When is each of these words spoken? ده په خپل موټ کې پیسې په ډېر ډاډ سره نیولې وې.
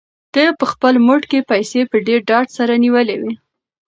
ده 0.33 0.45
په 0.59 0.65
خپل 0.71 0.93
موټ 1.07 1.21
کې 1.31 1.47
پیسې 1.51 1.81
په 1.91 1.97
ډېر 2.07 2.19
ډاډ 2.29 2.47
سره 2.57 2.73
نیولې 2.83 3.15
وې. 3.21 3.33